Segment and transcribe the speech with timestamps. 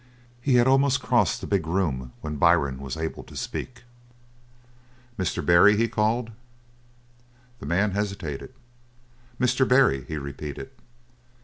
[0.41, 3.83] He had almost crossed the big room when Byrne was able to speak.
[5.15, 5.45] "Mr.
[5.45, 6.31] Barry!" he called.
[7.59, 8.51] The man hesitated.
[9.39, 9.67] "Mr.
[9.67, 10.71] Barry," he repeated.